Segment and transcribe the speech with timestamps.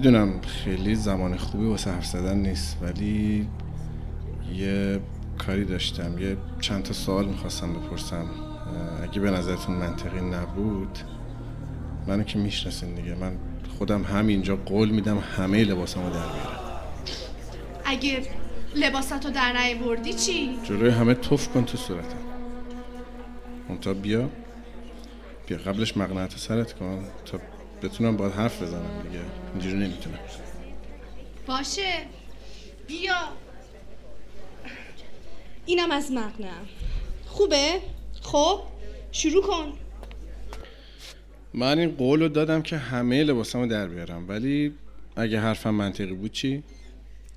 [0.00, 3.48] می‌دونم خیلی زمان خوبی واسه حرف زدن نیست ولی
[4.54, 5.00] یه
[5.38, 8.26] کاری داشتم یه چند تا سوال می‌خواستم بپرسم.
[9.02, 10.98] اگه به نظرتون منطقی نبود
[12.06, 13.14] منو که می‌شناسین دیگه.
[13.14, 13.32] من
[13.78, 16.60] خودم همینجا قول میدم همه لباسامو در بیارم.
[17.84, 18.22] اگه
[18.76, 19.54] لباساتو در
[19.84, 22.18] بردی چی؟ جلوی همه توف کن تو صورتم.
[23.68, 24.28] اونتا بیا.
[25.46, 27.38] بیا قبلش مقنعت سرت کن تا
[27.82, 29.24] بتونم باید حرف بزنم دیگه.
[29.52, 30.18] اینجوری نمی‌تونم.
[31.46, 31.92] باشه.
[32.88, 33.14] بیا.
[35.66, 36.66] اینم از مقنعم
[37.26, 37.80] خوبه؟
[38.22, 38.60] خب
[39.12, 39.72] شروع کن.
[41.54, 44.28] من این قول رو دادم که همه لباسامو در بیارم.
[44.28, 44.74] ولی
[45.16, 46.62] اگه حرفم منطقی بود چی؟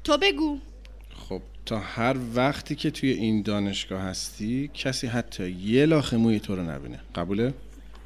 [0.04, 0.60] تو بگو.
[1.30, 6.56] خب تا هر وقتی که توی این دانشگاه هستی کسی حتی یه لاخ موی تو
[6.56, 7.00] رو نبینه.
[7.16, 7.54] قبوله؟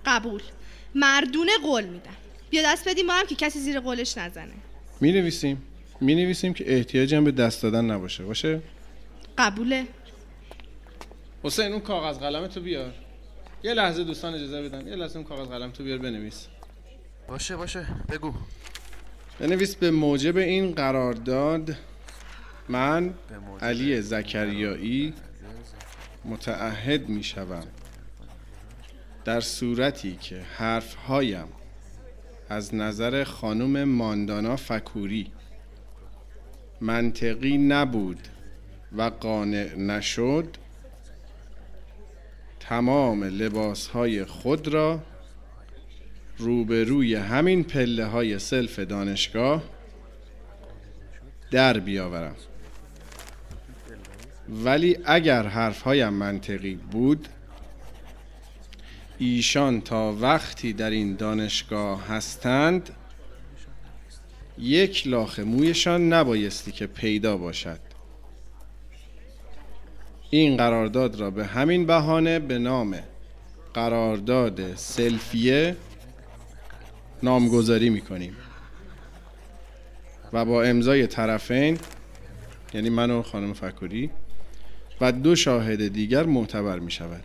[0.05, 0.41] قبول.
[0.95, 2.15] مردونه قول میدم
[2.49, 4.53] بیا دست بدیم با هم که کسی زیر قولش نزنه.
[5.01, 5.63] می نویسیم
[6.01, 8.23] می نویسیم که احتیاجم به دست دادن نباشه.
[8.23, 8.61] باشه؟
[9.37, 9.85] قبوله.
[11.43, 12.93] حسین اون کاغذ قلم تو بیار.
[13.63, 14.87] یه لحظه دوستان اجازه بدن.
[14.87, 16.47] یه لحظه اون کاغذ قلم تو بیار بنویس.
[17.27, 17.85] باشه باشه.
[18.09, 18.33] بگو.
[19.39, 21.75] بنویس به موجب این قرارداد
[22.69, 23.13] من
[23.61, 25.13] علی زکریایی
[26.25, 27.63] متعهد می شوم
[29.25, 31.47] در صورتی که حرفهایم
[32.49, 35.31] از نظر خانم ماندانا فکوری.
[36.81, 38.19] منطقی نبود
[38.97, 40.47] و قانع نشد.
[42.59, 44.99] تمام لباس های خود را
[46.37, 49.63] روبروی همین پله های سلف دانشگاه
[51.51, 52.35] در بیاورم.
[54.49, 57.27] ولی اگر حرفهایم منطقی بود
[59.19, 62.89] ایشان تا وقتی در این دانشگاه هستند
[64.57, 67.79] یک لاخ مویشان نبایستی که پیدا باشد.
[70.29, 72.99] این قرارداد را به همین بهانه به نام
[73.73, 75.75] قرارداد سلفیه
[77.23, 78.35] نامگذاری می‌کنیم.
[80.33, 81.79] و با امضای طرفین
[82.73, 84.09] یعنی من و خانم فکوری
[85.01, 87.23] و دو شاهد دیگر معتبر می شود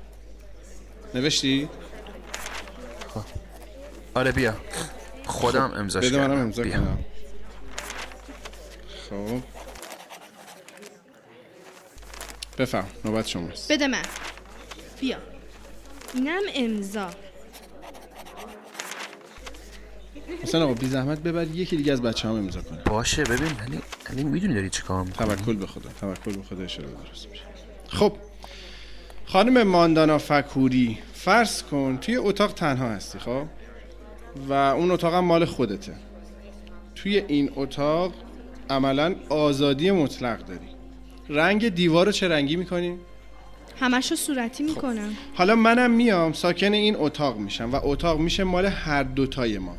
[1.14, 1.68] نوشتی؟
[3.14, 3.20] خب.
[4.14, 4.54] آره بیا.
[5.26, 5.74] خودم خب.
[5.74, 6.98] امضاش بده منم امضا کنم.
[9.10, 9.40] خب.
[12.58, 13.72] بفهم نوبت شماست.
[13.72, 14.02] بده من.
[15.00, 15.18] بیا.
[16.14, 17.10] اینم امضا.
[20.42, 22.82] حسین آقا بی زحمت ببر یکی دیگه از بچه هم امضا کنه.
[22.86, 23.60] باشه ببین.
[23.60, 27.42] علی علی می‌دونی داری چی کار توکل به خدا توکل به خدا اشاره درست میشه.
[27.88, 28.16] خب.
[29.32, 33.44] خانم ماندانا فکوری فرض کن توی اتاق تنها هستی خب؟
[34.48, 35.94] و اون اتاق هم مال خودته.
[36.94, 38.12] توی این اتاق
[38.70, 40.68] عملا آزادی مطلق داری.
[41.28, 42.96] رنگ دیوار رو چه رنگی می‌کنی؟
[43.80, 45.08] همشو صورتی می‌کنم.
[45.08, 45.34] خب.
[45.34, 49.76] حالا منم میام ساکن این اتاق میشم و اتاق میشه مال هر دوتای ما.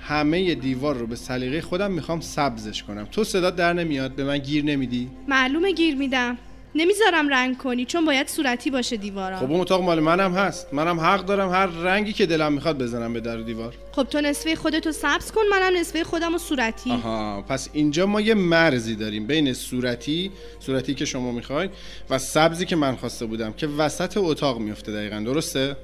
[0.00, 3.04] همه دیوار رو به سلیقه خودم می‌خوام سبزش کنم.
[3.04, 6.38] تو صدا در نمیاد به من گیر نمیدی؟ معلومه گیر میدم.
[6.78, 9.38] نمی‌ذارم رنگ کنی چون باید صورتی باشه دیوارا.
[9.38, 10.74] خب اون اتاق مال منم هست.
[10.74, 13.74] منم حق دارم هر رنگی که دلم می‌خواد بزنم به در دیوار.
[13.92, 16.90] خب تو نصفه خودتو سبز کن منم نصفه خودم و صورتی.
[16.92, 20.30] آها پس اینجا ما یه مرزی داریم بین صورتی
[20.60, 21.70] صورتی که شما می‌خواید
[22.10, 25.76] و سبزی که من خواسته بودم که وسط اتاق میفته دقیقا درسته؟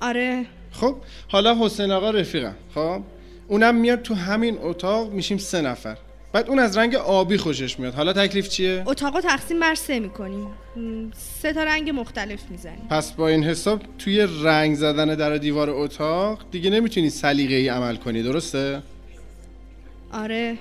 [0.00, 0.46] آره.
[0.72, 0.96] خب
[1.28, 3.02] حالا حسین آقا رفیقم خب؟
[3.48, 5.96] اونم میاد تو همین اتاق میشیم سه نفر.
[6.32, 7.94] بعد اون از رنگ آبی خوشش میاد.
[7.94, 10.46] حالا تکلیف چیه؟ اتاقو تقسیم بر سه می‌کنیم.
[11.42, 12.86] سه تا رنگ مختلف می‌زنیم.
[12.90, 17.96] پس با این حساب توی رنگ زدن در دیوار اتاق دیگه نمی‌تونی سلیقه ای عمل
[17.96, 18.82] کنی درسته؟
[20.12, 20.58] آره.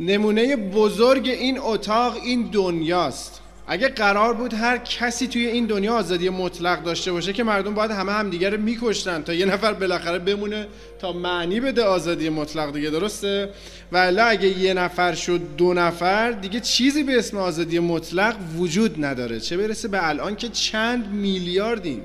[0.00, 3.40] نمونه بزرگ این اتاق این دنیاست.
[3.66, 7.90] اگه قرار بود هر کسی توی این دنیا آزادی مطلق داشته باشه که مردم باید
[7.90, 10.66] همه همدیگه رو میکشتن تا یه نفر بالاخره بمونه
[10.98, 13.50] تا معنی بده آزادی مطلق دیگه درسته؟
[13.92, 19.40] ولی اگه یه نفر شد دو نفر دیگه چیزی به اسم آزادی مطلق وجود نداره.
[19.40, 22.02] چه برسه به الان که چند میلیاردیم.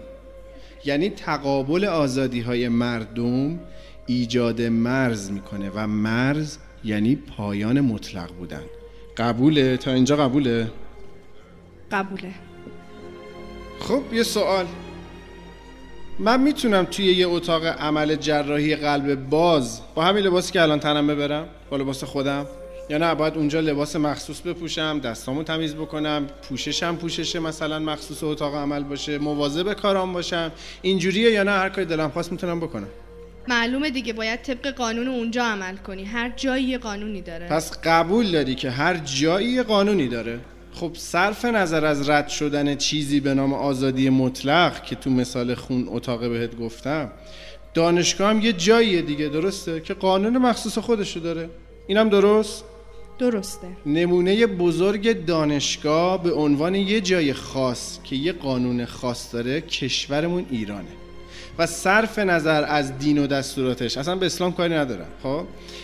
[0.85, 3.59] یعنی تقابل آزادی های مردم
[4.05, 8.63] ایجاد مرز می‌کنه و مرز یعنی پایان مطلق بودن.
[9.17, 10.71] قبوله؟ تا اینجا قبوله؟
[11.91, 12.33] قبوله.
[13.79, 14.65] خب یه سوال.
[16.19, 21.07] من می‌تونم توی یه اتاق عمل جراحی قلب باز با همین لباسی که الان تنم
[21.07, 22.45] ببرم با لباس خودم؟
[22.89, 28.55] یا نه باید اونجا لباس مخصوص بپوشم دستامو تمیز بکنم پوششم پوششه مثلا مخصوص اتاق
[28.55, 30.51] عمل باشه مواظب کارام باشم؟
[30.81, 32.87] اینجوریه یا نه؟ هر کاری دلم خواست می‌تونم بکنم.
[33.47, 36.03] معلومه دیگه باید طبق قانون اونجا عمل کنی.
[36.03, 37.47] هر جایی قانونی داره.
[37.47, 40.39] پس قبول داری که هر جایی یه قانونی داره.
[40.79, 45.85] خب صرف نظر از رد شدن چیزی به نام آزادی مطلق که تو مثال خون
[45.87, 47.11] اتاق بهت گفتم
[47.73, 51.49] دانشگاه هم یه جاییه دیگه درسته؟ که قانون مخصوص خودشو داره.
[51.87, 52.63] اینم درست؟
[53.19, 53.67] درسته.
[53.85, 60.98] نمونه بزرگ دانشگاه به عنوان یه جای خاص که یه قانون خاص داره کشورمون ایرانه.
[61.59, 63.97] و صرف نظر از دین و دستوراتش.
[63.97, 65.07] اصلا به اسلام کاری ندارم.
[65.23, 65.43] خب؟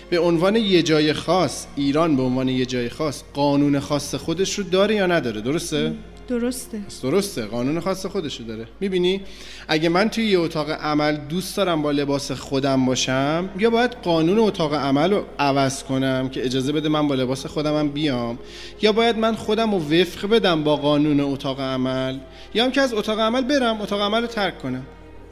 [0.09, 4.63] به عنوان یه جای خاص ایران به عنوان یه جای خاص قانون خاص خودش رو
[4.63, 5.93] داره یا نداره؟ درسته؟
[6.27, 6.81] درسته.
[7.03, 7.45] درسته.
[7.45, 8.67] قانون خاص خودشو داره.
[8.79, 9.21] می‌بینی؟
[9.67, 14.39] اگه من توی یه اتاق عمل دوست دارم با لباس خودم باشم یا باید قانون
[14.39, 18.39] اتاق عمل رو عوض کنم که اجازه بده من با لباس خودم هم بیام
[18.81, 22.17] یا باید من خودم رو وفق بدم با قانون اتاق عمل
[22.53, 24.85] یا هم که از اتاق عمل برم اتاق عمل رو ترک کنم.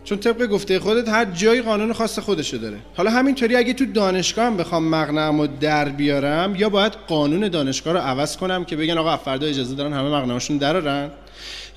[0.03, 2.77] چون طبق گفته خودت هر جایی قانون خاص خودشو داره.
[2.95, 7.93] حالا همینطوری اگه تو دانشگاه هم بخوام مقنعم رو در بیارم یا باید قانون دانشگاه
[7.93, 11.11] رو عوض کنم که بگن آقا فردا اجازه دارن همه مقنعهاشون درارن؟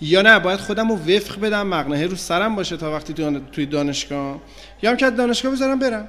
[0.01, 3.15] یا نه باید خودم رو وفق بدم مقنعه رو سرم باشه تا وقتی
[3.53, 4.41] توی دانشگاه
[4.83, 6.09] یا هم که دانشگاه بذارم برم.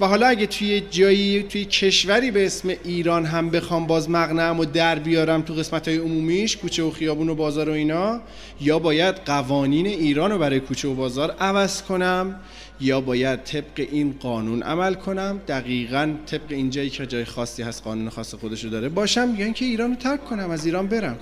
[0.00, 4.64] و حالا اگه توی جایی توی کشوری به اسم ایران هم بخوام باز مقنعم و
[4.64, 8.20] در بیارم تو قسمت های عمومیش کوچه و خیابون و بازار و اینا
[8.60, 12.40] یا باید قوانین ایران رو برای کوچه و بازار عوض کنم
[12.80, 15.40] یا باید طبق این قانون عمل کنم.
[15.48, 19.64] دقیقا طبق این جایی که جای خاصی هست قانون خاص خودشو داره باشم یا اینکه
[19.64, 21.18] ایران رو ترک کنم از ایران برم.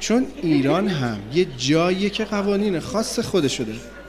[0.00, 4.01] چون ایران هم یه جایی که قوانین خاص خودشو داره.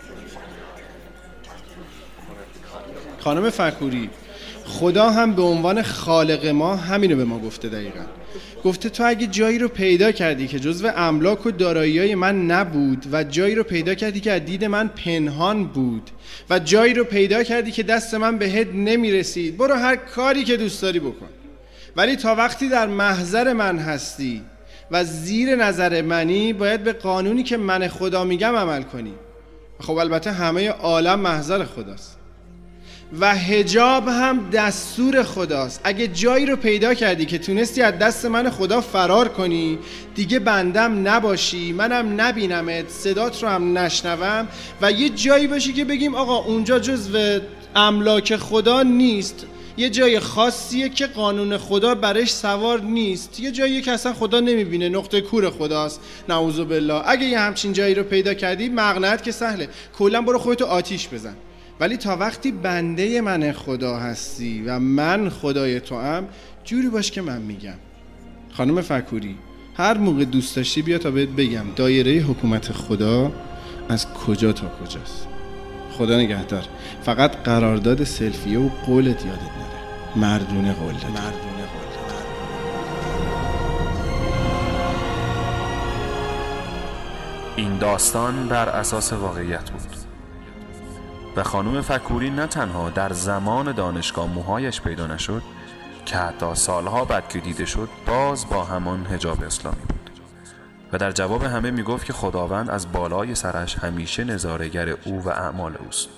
[3.23, 4.09] خانم فکوری
[4.65, 8.03] خدا هم به عنوان خالق ما همینو به ما گفته دقیقا.
[8.63, 13.23] گفته تو اگه جایی رو پیدا کردی که جزو املاک و دارایی من نبود و
[13.23, 16.09] جایی رو پیدا کردی که از دید من پنهان بود
[16.49, 20.81] و جایی رو پیدا کردی که دست من بهت نمی‌رسید برو هر کاری که دوست
[20.81, 21.29] داری بکن.
[21.95, 24.41] ولی تا وقتی در محضر من هستی
[24.91, 29.13] و زیر نظر منی باید به قانونی که من خدا میگم عمل کنی.
[29.79, 32.22] خب البته همه عالم محضر خداست.
[33.19, 35.81] و هجاب هم دستور خداست.
[35.83, 39.79] اگه جایی رو پیدا کردی که تونستی از دست من خدا فرار کنی
[40.15, 44.47] دیگه بندم نباشی منم نبینمت صدات رو هم نشنوم
[44.81, 47.39] و یه جایی باشی که بگیم آقا اونجا جزو
[47.75, 49.45] املاک خدا نیست.
[49.77, 53.39] یه جای خاصیه که قانون خدا برش سوار نیست.
[53.39, 56.01] یه جایی که اصلا خدا نمی‌بینه نقطه کور خداست.
[56.29, 57.09] نعوذ بالله.
[57.09, 59.69] اگه یه همچین جایی رو پیدا کردی مقنعت که سهله.
[59.97, 61.35] کلا برو خودتو آتیش بزن.
[61.79, 66.27] ولی تا وقتی بنده من خدا هستی و من خدای تو هم
[66.63, 67.73] جوری باش که من میگم.
[68.51, 69.37] خانم فکوری
[69.77, 73.31] هر موقع دوست داشتی بیا تا بهت بگم دایره حکومت خدا
[73.89, 75.27] از کجا تا کجاست.
[75.91, 76.63] خدا نگهدار
[77.03, 79.73] فقط قرارداد سلفیه و قولت یادت نره.
[80.15, 82.23] مردونه قول داد مردونه قول داد.
[87.55, 90.02] این داستان بر اساس واقعیت بود.
[91.35, 95.43] و خانم فکوری نه تنها در زمان دانشگاه موهایش پیدا نشد
[96.05, 100.09] که حتی سالها بعد که دیده شد باز با همان هجاب اسلامی بود.
[100.93, 105.75] و در جواب همه می‌گفت که خداوند از بالای سرش همیشه نظارگر او و اعمال
[105.85, 106.09] اوست.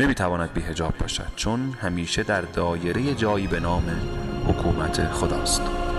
[0.00, 3.84] نمی‌تواند بی هجاب باشد چون همیشه در دایره جایی به نام
[4.48, 5.89] حکومت خداست.